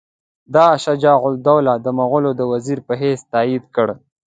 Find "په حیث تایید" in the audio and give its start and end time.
2.87-3.63